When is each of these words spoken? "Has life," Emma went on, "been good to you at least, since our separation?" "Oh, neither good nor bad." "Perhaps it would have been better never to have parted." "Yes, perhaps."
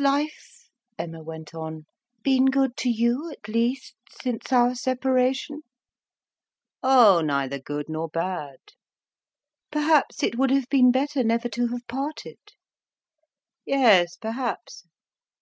"Has 0.00 0.04
life," 0.10 0.68
Emma 0.98 1.22
went 1.22 1.54
on, 1.54 1.84
"been 2.22 2.46
good 2.46 2.74
to 2.78 2.88
you 2.88 3.30
at 3.32 3.46
least, 3.48 3.96
since 4.08 4.50
our 4.50 4.74
separation?" 4.74 5.60
"Oh, 6.82 7.20
neither 7.22 7.58
good 7.58 7.90
nor 7.90 8.08
bad." 8.08 8.60
"Perhaps 9.70 10.22
it 10.22 10.38
would 10.38 10.52
have 10.52 10.70
been 10.70 10.90
better 10.90 11.22
never 11.22 11.50
to 11.50 11.66
have 11.68 11.86
parted." 11.86 12.38
"Yes, 13.66 14.16
perhaps." 14.16 14.86